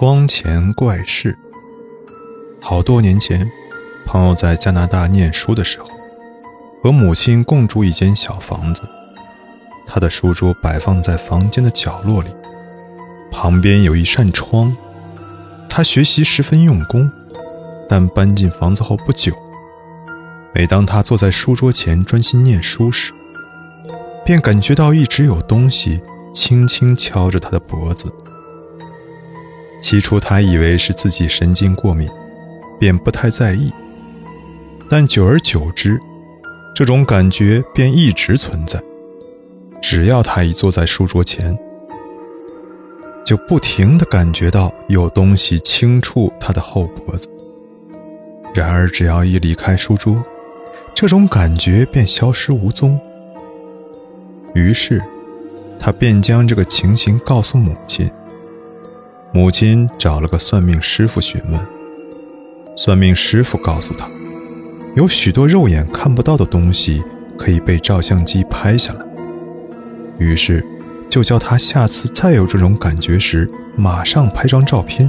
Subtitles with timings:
[0.00, 1.36] 窗前怪事。
[2.60, 3.50] 好多年前，
[4.06, 5.88] 朋友在加拿大念书的时候，
[6.80, 8.82] 和母亲共住一间小房子。
[9.88, 12.30] 他的书桌摆放在房间的角落里，
[13.32, 14.76] 旁边有一扇窗。
[15.68, 17.10] 他学习十分用功，
[17.88, 19.32] 但搬进房子后不久，
[20.54, 23.12] 每当他坐在书桌前专心念书时，
[24.24, 26.00] 便感觉到一直有东西
[26.32, 28.14] 轻轻敲着他的脖子。
[29.80, 32.08] 起初他以为是自己神经过敏，
[32.78, 33.72] 便不太在意。
[34.90, 36.00] 但久而久之，
[36.74, 38.80] 这种感觉便一直存在。
[39.80, 41.56] 只要他一坐在书桌前，
[43.24, 47.28] 就不停地感觉到有东西轻触他的后脖子。
[48.54, 50.20] 然而，只要一离开书桌，
[50.94, 52.98] 这种感觉便消失无踪。
[54.54, 55.02] 于是，
[55.78, 58.10] 他便将这个情形告诉母亲。
[59.32, 61.60] 母亲找了个算命师傅询问，
[62.76, 64.08] 算命师傅告诉他，
[64.96, 67.02] 有许多肉眼看不到的东西
[67.36, 69.04] 可以被照相机拍下来。
[70.18, 70.64] 于是，
[71.10, 75.08] 就叫他下次再有这种感觉时，马上拍张照片，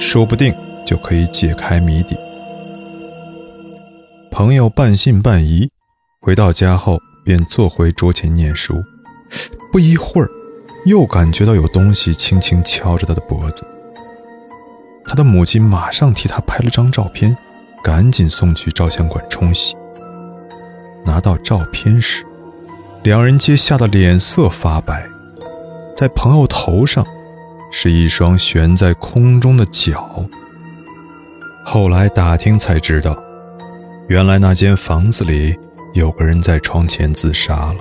[0.00, 0.52] 说不定
[0.86, 2.16] 就可以解开谜底。
[4.30, 5.70] 朋友半信半疑，
[6.20, 8.82] 回到家后便坐回桌前念书，
[9.70, 10.28] 不一会儿。
[10.84, 13.66] 又感觉到有东西轻轻敲着他的脖子。
[15.06, 17.36] 他的母亲马上替他拍了张照片，
[17.82, 19.76] 赶紧送去照相馆冲洗。
[21.04, 22.24] 拿到照片时，
[23.02, 25.06] 两人皆吓得脸色发白。
[25.96, 27.06] 在朋友头上，
[27.70, 30.24] 是一双悬在空中的脚。
[31.64, 33.16] 后来打听才知道，
[34.08, 35.56] 原来那间房子里
[35.92, 37.76] 有个人在窗前自杀了。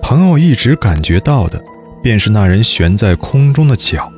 [0.00, 1.62] 朋友一直感觉到的。
[2.02, 4.12] 便是那人悬在空中的脚，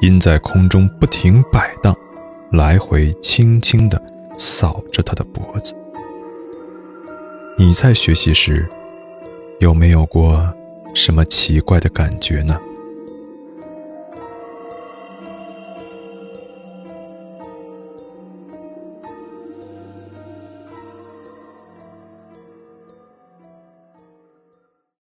[0.00, 1.94] 因在空中不停摆荡，
[2.52, 4.00] 来回轻轻地
[4.38, 5.74] 扫着他的脖子。
[7.58, 8.66] 你在学习时，
[9.58, 10.48] 有没有过
[10.94, 12.56] 什么奇怪的感觉呢？